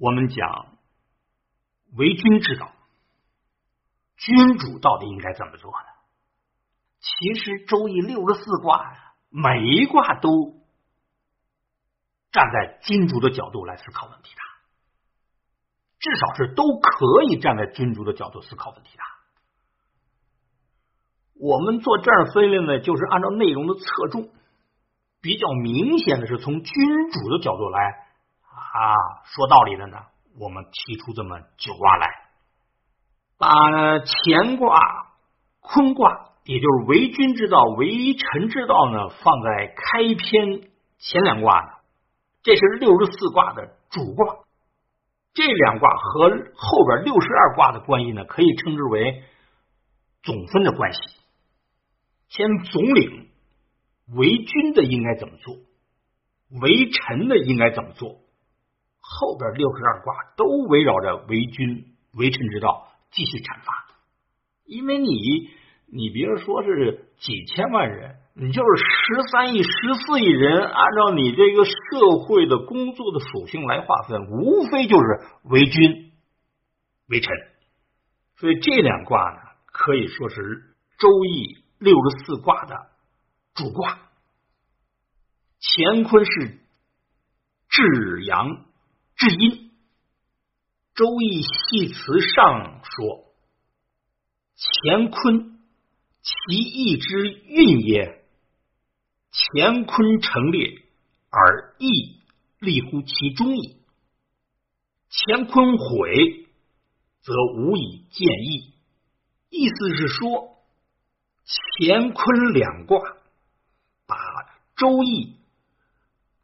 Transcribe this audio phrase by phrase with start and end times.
[0.00, 0.78] 我们讲
[1.94, 2.72] 为君之道，
[4.16, 5.88] 君主到底应该怎么做呢？
[7.00, 8.96] 其实《周易》六十四卦，
[9.28, 10.54] 每一卦都
[12.32, 14.40] 站在君主的角度来思考问题的，
[15.98, 19.02] 至少是都可以站在君主的角度思考问题的。
[21.34, 24.30] 我们做这样分类呢，就是按照内容的侧重，
[25.20, 28.06] 比较明显的是从君主的角度来
[28.72, 28.94] 啊
[29.34, 29.98] 说道理的呢。
[30.38, 32.06] 我们提出这么九卦来，
[33.36, 33.48] 把
[33.98, 34.78] 乾卦、
[35.60, 36.28] 坤卦。
[36.44, 41.68] 也就是为君之道、为臣之道呢，放在开篇前两卦呢，
[42.42, 44.36] 这是六十四卦的主卦。
[45.34, 49.22] 这两卦和后边六十二卦的关系呢，可以称之为
[50.22, 51.00] 总分的关系。
[52.28, 53.28] 先总领
[54.16, 55.56] 为君的应该怎么做，
[56.62, 58.16] 为臣的应该怎么做，
[59.00, 63.86] 后边六十二卦都围绕着为君、为臣之道继续阐发，
[64.64, 65.50] 因为你。
[65.92, 69.70] 你别说是几千万人，你就是十三亿、十
[70.06, 71.72] 四亿人，按照你这个社
[72.24, 75.04] 会的工作的属性来划分，无非就是
[75.42, 76.12] 为君、
[77.08, 77.34] 为臣。
[78.36, 80.40] 所以这两卦呢，可以说是
[81.00, 82.86] 《周易》六十四卦的
[83.56, 83.98] 主卦。
[85.58, 86.60] 乾坤是
[87.68, 88.64] 至阳
[89.20, 89.50] 至阴，
[90.94, 93.34] 《周易》系辞上说
[94.82, 95.60] ：“乾坤。”
[96.48, 98.24] 其义之运也，
[99.52, 100.82] 乾坤成列
[101.30, 102.20] 而义
[102.58, 103.76] 立乎其中矣。
[105.10, 106.46] 乾坤毁，
[107.20, 108.74] 则无以见义。
[109.50, 110.56] 意思是说，
[111.78, 113.00] 乾坤两卦
[114.06, 114.16] 把
[114.76, 115.36] 周易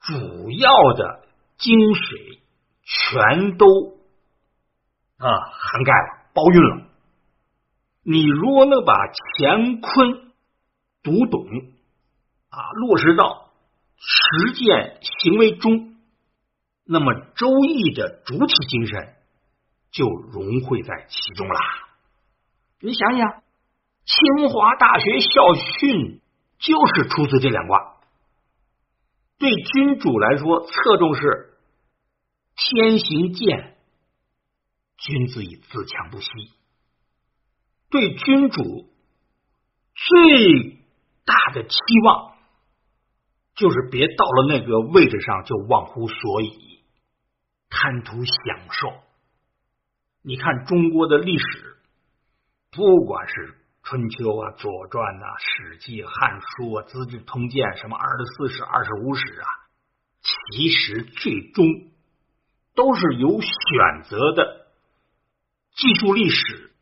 [0.00, 1.26] 主要的
[1.58, 2.38] 精髓
[2.86, 3.66] 全都
[5.18, 6.86] 啊涵盖了，包蕴了。
[8.02, 8.94] 你如果能把
[9.38, 10.30] 乾坤
[11.02, 11.44] 读懂
[12.48, 13.50] 啊，落实到
[13.96, 15.96] 实践行为中，
[16.84, 19.16] 那么《周易》的主体精神
[19.90, 21.60] 就融汇在其中啦。
[22.80, 23.42] 你想想，
[24.04, 26.20] 清华大学校训
[26.60, 27.96] 就是出自这两卦。
[29.38, 31.55] 对君主来说，侧重是
[32.56, 33.76] 天行健，
[34.96, 36.28] 君子以自强不息。
[37.90, 38.90] 对君主
[39.94, 40.78] 最
[41.24, 42.34] 大的期望，
[43.54, 46.80] 就是别到了那个位置上就忘乎所以，
[47.68, 49.02] 贪图享受。
[50.22, 51.76] 你看中国的历史，
[52.72, 59.48] 不管是春秋啊、左传呐、史记、汉书啊、资治通鉴，什么二十四史、二十五史啊，
[60.22, 61.64] 其实最终
[62.76, 63.50] 都是有选
[64.08, 64.68] 择的
[65.74, 66.72] 记述历史。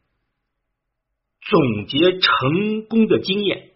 [1.41, 3.75] 总结成功的经验，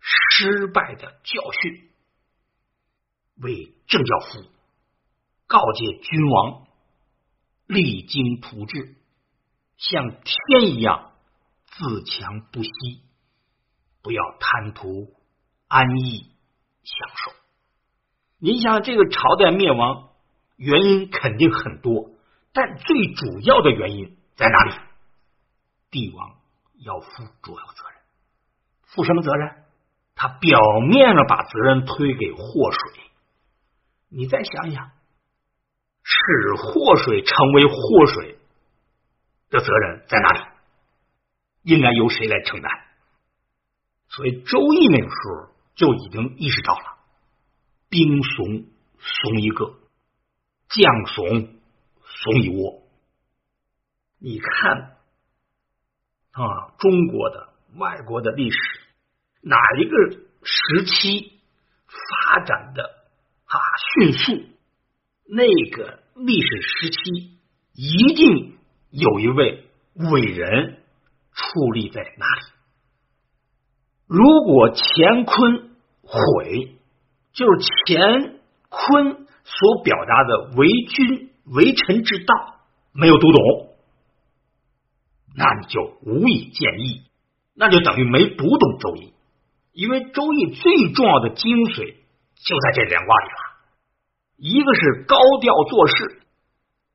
[0.00, 1.90] 失败的教训，
[3.36, 4.42] 为政教夫
[5.46, 6.66] 告诫君王，
[7.66, 8.96] 励精图治，
[9.76, 11.12] 像天一样
[11.66, 12.70] 自强不息，
[14.02, 15.14] 不要贪图
[15.68, 16.30] 安逸
[16.84, 17.32] 享受。
[18.38, 20.13] 您想，这个朝代灭亡
[20.56, 22.10] 原因肯定很多，
[22.52, 24.72] 但最主要的原因在哪里？
[25.90, 26.34] 帝王。
[26.80, 27.06] 要负
[27.40, 27.98] 主要责任，
[28.82, 29.64] 负什么责任？
[30.16, 33.00] 他表面上把责任推给祸水，
[34.10, 34.90] 你再想想，
[36.02, 36.14] 使
[36.56, 38.38] 祸水成为祸水
[39.48, 40.44] 的责任在哪里？
[41.62, 42.70] 应该由谁来承担？
[44.08, 46.98] 所以《周易》那个时候就已经意识到了，
[47.88, 48.66] 兵怂
[48.98, 49.74] 怂一个，
[50.74, 51.48] 将怂
[52.02, 52.82] 怂一窝。
[54.18, 54.90] 你看。
[56.36, 58.58] 啊，中国的、外国的历史，
[59.40, 59.96] 哪一个
[60.42, 61.38] 时期
[61.86, 62.82] 发展的
[63.44, 63.54] 啊
[63.94, 64.42] 迅速？
[65.28, 67.38] 那个历史时期
[67.72, 68.58] 一定
[68.90, 70.82] 有一位伟人
[71.32, 72.46] 矗立在那里。
[74.08, 75.70] 如果乾坤
[76.02, 76.76] 毁，
[77.32, 82.34] 就是乾坤所表达的为君为臣之道
[82.92, 83.76] 没有读懂。
[85.36, 87.02] 那你就无以见义，
[87.54, 89.08] 那就等于没读懂《周易》，
[89.72, 91.94] 因为《周易》最重要的精髓
[92.36, 93.44] 就在这两卦里了。
[94.36, 96.22] 一个是高调做事，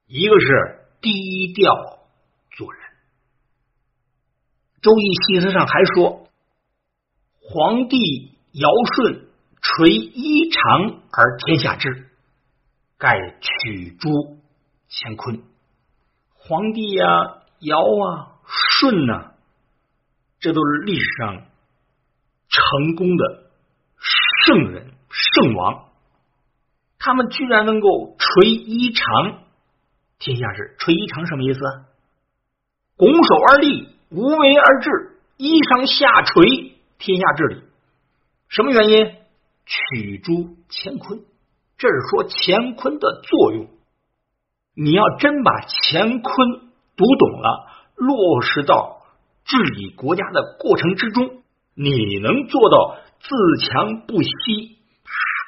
[0.07, 1.73] 一个是低调
[2.57, 2.81] 做人。
[4.81, 4.95] 《周易》
[5.35, 6.27] 细思上还说
[7.41, 9.27] ：“皇帝尧舜
[9.61, 12.08] 垂衣长而天下治，
[12.99, 14.37] 盖取诸
[14.89, 15.41] 乾坤。
[16.35, 17.05] 皇帝呀、
[17.61, 18.37] 尧啊、
[18.79, 19.31] 舜呐，
[20.39, 21.45] 这都是历史上
[22.49, 23.51] 成功的
[24.45, 25.89] 圣人、圣王。
[26.99, 29.43] 他们居然能够垂衣长
[30.19, 31.59] 天下事，垂衣长什么意思？
[32.97, 37.63] 拱手而立，无为而治，衣裳下垂，天下治理。
[38.49, 39.15] 什么原因？
[39.65, 41.21] 取诸乾坤，
[41.79, 43.67] 这是说乾坤的作用。
[44.75, 45.51] 你要真把
[45.91, 46.49] 乾坤
[46.97, 49.01] 读懂了，落实到
[49.45, 51.41] 治理国家的过程之中，
[51.73, 54.77] 你能做到自强不息，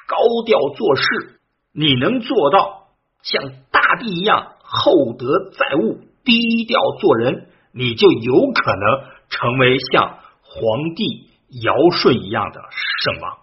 [0.08, 1.38] 高调做事。
[1.74, 2.88] 你能做到
[3.22, 11.30] 像大地一样厚德载物、低调做人，你就有可能成为像皇帝
[11.62, 12.60] 尧舜一样的
[13.04, 13.38] 圣王。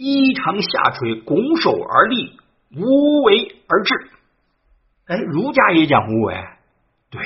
[0.00, 2.40] 衣裳下垂，拱手而立，
[2.74, 4.10] 无为而治。
[5.04, 6.34] 哎，儒家也讲无为，
[7.10, 7.20] 对，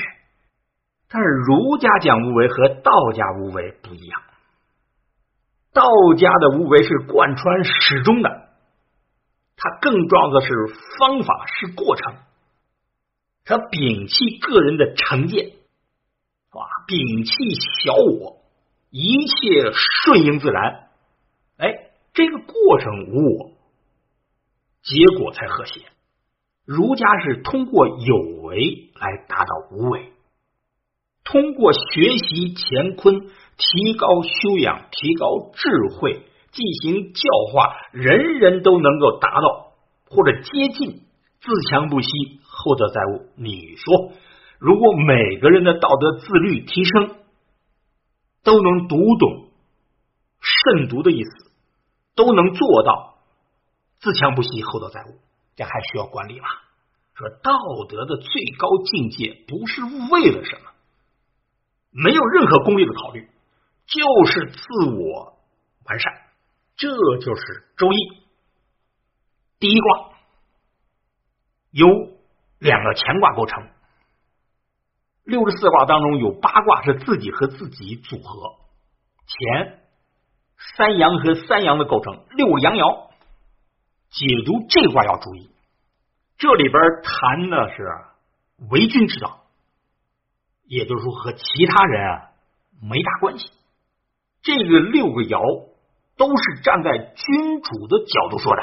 [1.07, 4.21] 但是儒家讲无为和道家无为不一样。
[5.71, 5.87] 道
[6.17, 8.49] 家的无为是贯穿始终的。
[9.55, 10.51] 他更重要的是
[10.99, 12.15] 方法，是过程。
[13.45, 15.53] 他摒弃个人的成见，
[16.49, 17.55] 啊，摒弃
[17.85, 18.41] 小我，
[18.89, 20.84] 一切顺应自然。
[22.15, 23.51] 这个过程无我，
[24.81, 25.81] 结果才和谐。
[26.65, 30.11] 儒家是通过有为来达到无为，
[31.23, 33.19] 通过学习乾坤，
[33.57, 35.69] 提高修养，提高智
[35.99, 36.23] 慧。
[36.55, 37.21] 进行教
[37.51, 39.73] 化，人人都能够达到
[40.07, 41.01] 或者接近
[41.41, 42.07] 自强不息、
[42.45, 43.27] 厚德载物。
[43.35, 44.13] 你说，
[44.57, 47.17] 如果每个人的道德自律提升，
[48.45, 49.49] 都能读懂
[50.39, 51.44] 慎独的意思，
[52.15, 53.17] 都能做到
[53.99, 55.19] 自强不息、厚德载物，
[55.55, 56.47] 这还需要管理吗？
[57.13, 57.53] 说道
[57.87, 59.81] 德的最高境界不是
[60.11, 60.71] 为了什么，
[61.91, 63.29] 没有任何功利的考虑，
[63.85, 65.37] 就是自我
[65.85, 66.13] 完善。
[66.75, 66.89] 这
[67.19, 67.97] 就是周易
[69.59, 70.09] 第一卦，
[71.71, 71.87] 由
[72.59, 73.69] 两个乾卦构成。
[75.23, 78.57] 六十四卦当中有八卦是自己和自己组合，
[79.55, 79.79] 乾
[80.77, 83.09] 三阳和三阳的构成，六阳爻。
[84.09, 85.49] 解读这卦要注意，
[86.37, 87.87] 这里边谈的是
[88.71, 89.41] 为君之道，
[90.65, 92.29] 也就是说和其他人啊
[92.81, 93.49] 没大关系。
[94.41, 95.73] 这个六个爻。
[96.17, 98.61] 都是站在君主的角度说的。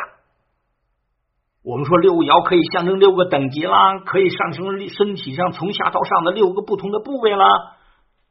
[1.62, 7.46] 我们说六个爻可以象征六个等级啦，可以上升身体上从下到上的六个不同的部位啦。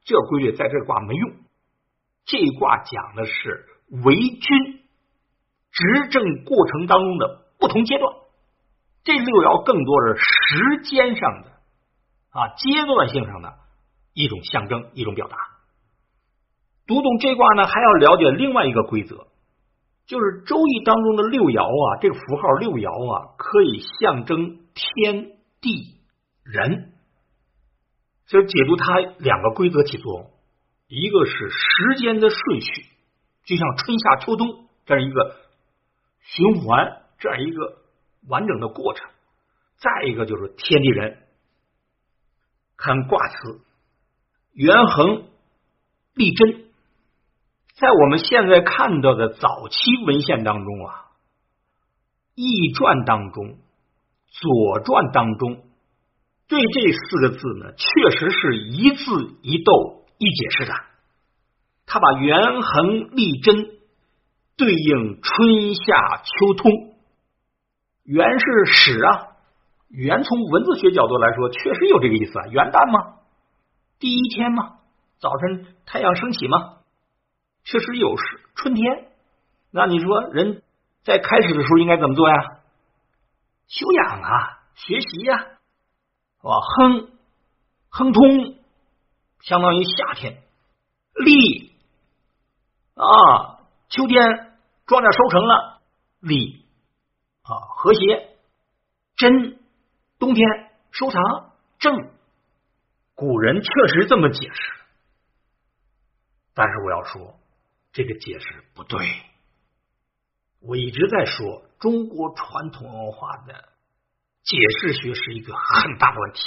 [0.06, 1.34] 这规律在这卦没用。
[2.26, 3.66] 这卦讲的是
[4.04, 4.80] 为君
[5.72, 8.14] 执政过程当中的不同阶段。
[9.04, 11.50] 这六爻更多是时间上的
[12.30, 13.56] 啊阶段性上的
[14.14, 15.38] 一种象征，一种表达。
[16.86, 19.28] 读懂这卦呢，还要了解另外一个规则，
[20.06, 25.32] 就是《周易》当中的六爻啊，这个符号六爻啊，可以象征天
[25.62, 25.98] 地
[26.44, 26.94] 人。
[28.28, 30.32] 所以解读它两个规则起作用，
[30.92, 32.86] 一个是时间的顺序，
[33.46, 35.38] 就像春夏秋冬这样一个
[36.20, 37.78] 循环，这样一个
[38.28, 39.08] 完整的过程；
[39.78, 41.18] 再一个就是天地人。
[42.76, 43.62] 看卦辞，
[44.52, 45.24] 元衡
[46.14, 46.66] 立贞。
[47.76, 50.94] 在我们现在看到的早期文献当中啊，
[52.36, 53.46] 《易传》当中、
[54.28, 55.64] 《左传》当中，
[56.50, 60.74] 对这四个字呢，确实是一字一斗一解释的。
[61.88, 63.56] 他把元衡立贞
[64.56, 66.72] 对应春夏秋冬，
[68.04, 69.28] 元是始啊，
[69.90, 72.46] 元从文字学角度来说，确实有这个意思啊。
[72.48, 73.18] 元旦吗？
[74.00, 74.78] 第一天吗？
[75.20, 76.78] 早晨太阳升起吗？
[77.64, 78.24] 确实有时
[78.56, 79.08] 春天，
[79.72, 80.62] 那你说人
[81.04, 82.36] 在开始的时候应该怎么做呀？
[83.68, 85.36] 修养啊，学习呀，
[86.42, 86.52] 啊？
[86.78, 87.10] 亨
[87.90, 88.56] 亨通，
[89.44, 90.34] 相当于夏天；
[91.14, 91.74] 立
[92.96, 95.82] 啊，秋天庄稼收成了；
[96.20, 96.66] 立
[97.44, 98.30] 啊，和谐；
[99.16, 99.60] 真
[100.20, 101.20] 冬天收藏；
[101.80, 102.12] 正
[103.16, 104.74] 古人确实这么解释，
[106.54, 107.38] 但是我要说。
[107.94, 109.06] 这个解释不对，
[110.62, 113.68] 我一直在说中国传统文化的
[114.44, 116.40] 解释学是一个很大的问题。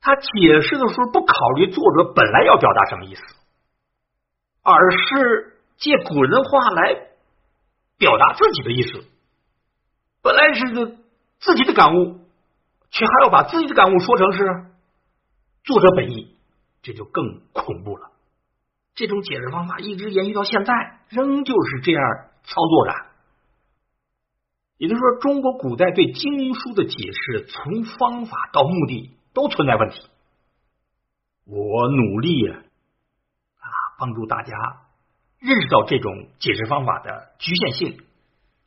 [0.00, 3.22] 他解释的时候不考虑作者本来要表达什么意思，
[4.62, 6.94] 而是借古人的话来
[7.98, 9.04] 表达自己的意思。
[10.22, 10.98] 本来是
[11.40, 12.20] 自己的感悟，
[12.90, 14.66] 却还要把自己的感悟说成是
[15.64, 16.36] 作者本意，
[16.82, 18.10] 这就更恐怖了。
[18.94, 20.72] 这种解释方法一直延续到现在，
[21.08, 22.02] 仍旧是这样
[22.42, 22.94] 操作的。
[24.76, 30.02] 也就是说，中国古代对经书的解释，从方法到目的都存在问题。
[31.46, 32.58] 我努力啊，
[33.98, 34.52] 帮助大家
[35.38, 38.04] 认识到这种解释方法的局限性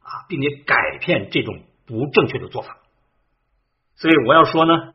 [0.02, 2.78] 啊，并且改变这种不正确的做法。
[3.96, 4.94] 所以我要说呢，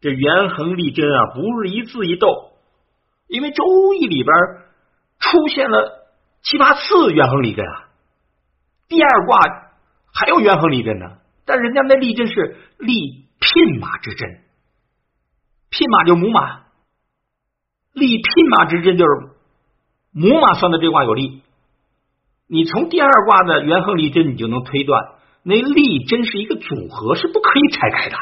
[0.00, 2.52] 这元衡利贞啊，不是一字一斗，
[3.28, 4.34] 因为《周易》里边
[5.20, 6.08] 出现了
[6.42, 7.88] 七八次元衡利贞啊，
[8.88, 9.38] 第二卦
[10.12, 14.42] 还有元衡利贞呢，但人家那利贞是利聘马之贞，
[15.72, 16.60] 聘马就母马。
[17.92, 19.10] 立聘马之贞就是
[20.12, 21.42] 母马算的这卦有利，
[22.46, 25.02] 你从第二卦的元亨利贞，你就能推断
[25.42, 28.16] 那利贞是一个组合，是不可以拆开的。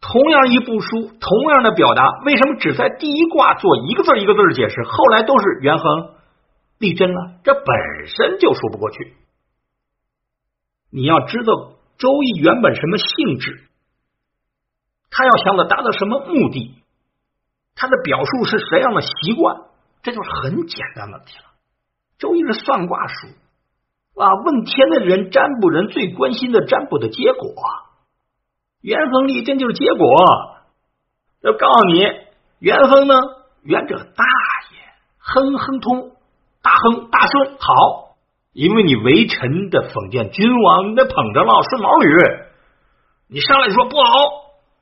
[0.00, 6.14] 同样一部书，同样的表达，为什么只在第一卦做一个字一个字的解释，后来都是元亨
[6.78, 7.40] 利贞了？
[7.44, 9.14] 这本身就说不过去。
[10.90, 11.52] 你要知道
[11.98, 13.67] 《周易》原本什么性质，
[15.10, 16.82] 他要想的达到什么目的？
[17.74, 19.56] 他的表述是什么样的习惯？
[20.02, 21.44] 这就是很简单的问题了。
[22.18, 23.28] 周易是算卦书
[24.20, 27.54] 啊，问天的人占卜人最关心的占卜的结果，
[28.80, 30.06] 元亨利贞就是结果。
[31.40, 32.00] 要告诉你，
[32.58, 33.14] 元亨呢，
[33.62, 34.24] 元者大
[34.72, 34.78] 也，
[35.18, 36.10] 亨亨通，
[36.62, 38.16] 大亨大顺好，
[38.52, 42.08] 因为你为臣的封建君王，你得捧着了顺毛驴，
[43.28, 44.04] 你上来说不好，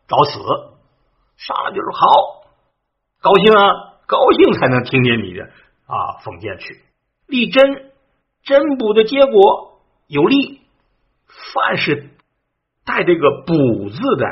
[0.09, 0.39] 找死；
[1.37, 2.47] 上来就说好。
[3.21, 5.45] 高兴啊，高兴才能听见你的
[5.87, 6.81] 啊封建去。
[7.27, 7.91] 立真
[8.45, 10.61] 真卜的结果有利，
[11.53, 12.11] 凡是
[12.85, 14.25] 带这个卜字的，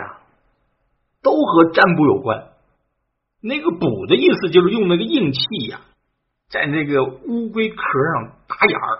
[1.23, 2.51] 都和占卜有关。
[3.41, 5.81] 那个卜的意思就是用那个硬气呀，
[6.49, 7.77] 在那个乌龟壳
[8.15, 8.99] 上打眼儿，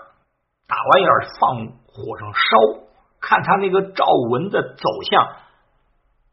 [0.67, 2.39] 打完眼儿放火上烧，
[3.21, 5.35] 看它那个照纹的走向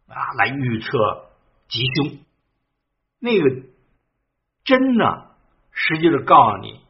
[0.09, 0.89] 啊，来预测
[1.69, 2.19] 吉凶。
[3.19, 3.49] 那个
[4.65, 5.05] 针呢，
[5.71, 6.81] 实际是告诉你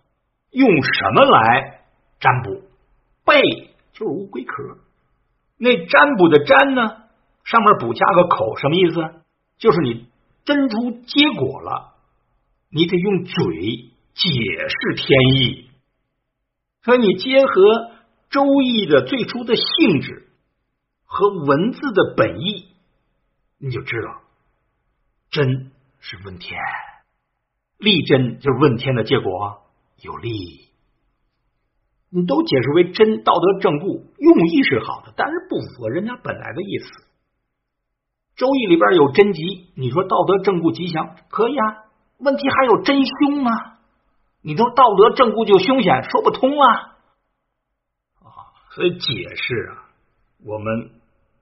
[0.50, 1.83] 用什么来
[2.21, 2.62] 占卜。
[3.25, 3.40] 贝
[3.92, 4.78] 就是乌龟壳，
[5.57, 7.02] 那占卜的占呢，
[7.45, 9.23] 上面补加个口，什么意思？
[9.59, 10.09] 就是你
[10.45, 11.95] 真出结果了，
[12.71, 13.35] 你得用嘴
[14.14, 14.28] 解
[14.69, 15.71] 释天意。
[16.83, 17.47] 所以你结合
[18.28, 20.26] 《周易》的最初的性质
[21.04, 22.71] 和文字的本意，
[23.62, 24.21] 你就知道
[25.31, 25.71] 真。
[26.04, 26.59] 是问天，
[27.78, 29.62] 利真就是问天的结果
[30.00, 30.69] 有利，
[32.11, 36.88] 你都解释为真道德正固，用意是好的，但是不符合人家本来的意思。
[38.35, 41.85] 周易里边有真吉，你说道德正固吉祥可以啊？
[42.19, 43.78] 问题还有真凶啊？
[44.42, 46.97] 你说道德正固就凶险，说不通啊！
[48.25, 48.26] 啊，
[48.75, 49.87] 所以解释啊，
[50.45, 50.90] 我们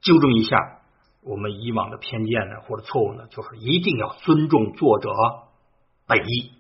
[0.02, 0.79] 纠正一下。
[1.22, 5.10] 我们以往的偏见呢，或者错误呢，就是一定要尊重作者
[6.06, 6.52] 本意。